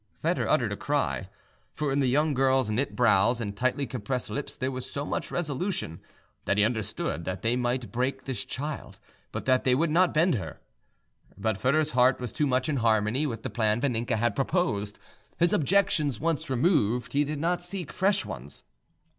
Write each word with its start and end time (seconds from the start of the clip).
Foedor 0.23 0.47
uttered 0.49 0.71
a 0.71 0.75
cry, 0.75 1.29
for 1.75 1.91
in 1.91 1.99
the 1.99 2.07
young 2.09 2.33
girl's 2.33 2.71
knit 2.71 2.95
brows 2.95 3.39
and 3.39 3.55
tightly 3.55 3.85
compressed 3.85 4.31
lips 4.31 4.57
there 4.57 4.71
was 4.71 4.89
so 4.91 5.05
much 5.05 5.29
resolution 5.29 6.01
that 6.45 6.57
he 6.57 6.63
understood 6.63 7.23
that 7.25 7.43
they 7.43 7.55
might 7.55 7.91
break 7.91 8.25
this 8.25 8.43
child 8.43 8.99
but 9.31 9.45
that 9.45 9.63
they 9.63 9.75
would 9.75 9.91
not 9.91 10.11
bend 10.11 10.33
her. 10.33 10.59
But 11.37 11.61
Foedor's 11.61 11.91
heart 11.91 12.19
was 12.19 12.31
too 12.31 12.47
much 12.47 12.67
in 12.67 12.77
harmony 12.77 13.27
with 13.27 13.43
the 13.43 13.51
plan 13.51 13.79
Vaninka 13.79 14.17
had 14.17 14.35
proposed; 14.35 14.97
his 15.37 15.53
objections 15.53 16.19
once 16.19 16.49
removed, 16.49 17.13
he 17.13 17.23
did 17.23 17.37
not 17.37 17.61
seek 17.61 17.91
fresh 17.93 18.25
ones. 18.25 18.63